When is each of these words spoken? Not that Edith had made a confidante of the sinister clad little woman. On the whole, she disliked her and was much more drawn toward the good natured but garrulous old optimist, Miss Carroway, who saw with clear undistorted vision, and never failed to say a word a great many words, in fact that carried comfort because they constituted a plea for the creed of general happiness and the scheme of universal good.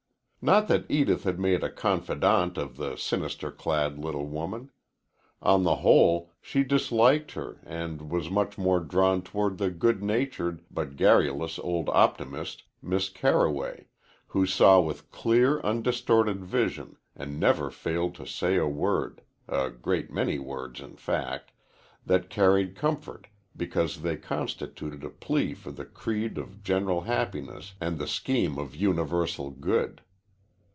Not 0.43 0.67
that 0.69 0.85
Edith 0.89 1.23
had 1.23 1.37
made 1.39 1.63
a 1.63 1.69
confidante 1.69 2.57
of 2.57 2.75
the 2.75 2.95
sinister 2.95 3.51
clad 3.51 3.99
little 3.99 4.25
woman. 4.25 4.71
On 5.39 5.61
the 5.63 5.75
whole, 5.75 6.33
she 6.41 6.63
disliked 6.63 7.33
her 7.33 7.59
and 7.63 8.09
was 8.09 8.31
much 8.31 8.57
more 8.57 8.79
drawn 8.79 9.21
toward 9.21 9.59
the 9.59 9.69
good 9.69 10.01
natured 10.01 10.63
but 10.71 10.95
garrulous 10.95 11.59
old 11.59 11.89
optimist, 11.89 12.63
Miss 12.81 13.07
Carroway, 13.07 13.85
who 14.29 14.47
saw 14.47 14.79
with 14.81 15.11
clear 15.11 15.59
undistorted 15.61 16.43
vision, 16.43 16.97
and 17.15 17.39
never 17.39 17.69
failed 17.69 18.15
to 18.15 18.25
say 18.25 18.55
a 18.55 18.65
word 18.65 19.21
a 19.47 19.69
great 19.69 20.11
many 20.11 20.39
words, 20.39 20.79
in 20.79 20.95
fact 20.95 21.51
that 22.03 22.31
carried 22.31 22.75
comfort 22.75 23.27
because 23.55 24.01
they 24.01 24.17
constituted 24.17 25.03
a 25.03 25.09
plea 25.11 25.53
for 25.53 25.69
the 25.69 25.85
creed 25.85 26.39
of 26.39 26.63
general 26.63 27.01
happiness 27.01 27.75
and 27.79 27.99
the 27.99 28.07
scheme 28.07 28.57
of 28.57 28.75
universal 28.75 29.51
good. 29.51 30.01